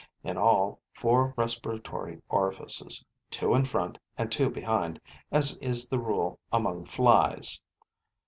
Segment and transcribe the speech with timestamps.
[0.23, 4.99] In all, four respiratory orifices, two in front and two behind,
[5.31, 7.61] as is the rule among Flies.